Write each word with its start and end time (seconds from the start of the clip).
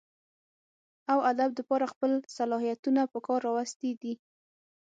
اوادب 1.13 1.49
دپاره 1.59 1.85
خپل 1.93 2.11
صلاحيتونه 2.37 3.01
پکار 3.13 3.39
راوستي 3.47 3.91
دي 4.01 4.13